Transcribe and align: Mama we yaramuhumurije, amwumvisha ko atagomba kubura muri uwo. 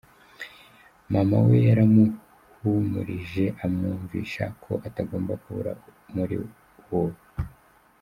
Mama 1.13 1.37
we 1.47 1.57
yaramuhumurije, 1.67 3.43
amwumvisha 3.65 4.45
ko 4.63 4.71
atagomba 4.87 5.33
kubura 5.43 5.71
muri 6.15 6.35
uwo. 6.93 7.13